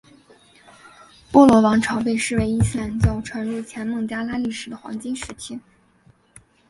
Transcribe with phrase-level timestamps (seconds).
[1.31, 5.59] 波罗王朝被视为伊斯兰教传入前孟加拉历史的黄金时期。